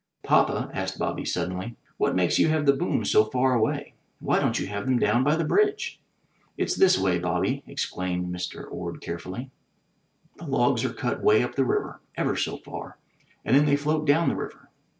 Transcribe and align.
"Papa," 0.23 0.71
asked 0.73 0.97
Bobby 0.97 1.23
suddenly, 1.23 1.75
"what 1.97 2.15
makes 2.15 2.39
you 2.39 2.47
have 2.49 2.65
the 2.65 2.73
booms 2.73 3.11
so 3.11 3.25
far 3.25 3.53
away? 3.53 3.93
Why 4.19 4.39
don't 4.39 4.57
you 4.59 4.65
have 4.65 4.87
them 4.87 4.97
down 4.97 5.23
by 5.23 5.35
the 5.35 5.43
bridge?" 5.45 5.99
"It's 6.57 6.75
this 6.75 6.97
way, 6.97 7.19
Bobby," 7.19 7.61
explained 7.67 8.33
Mr. 8.35 8.65
Orde 8.71 8.99
carefully. 8.99 9.51
"The 10.37 10.45
logs 10.47 10.83
are 10.83 10.91
cut 10.93 11.21
'way 11.21 11.43
up 11.43 11.53
the 11.53 11.65
river— 11.65 12.01
ever 12.17 12.35
so 12.35 12.57
far— 12.57 12.97
and 13.45 13.55
then 13.55 13.65
they 13.67 13.75
float 13.75 14.07
down 14.07 14.27
the 14.27 14.35
river. 14.35 14.71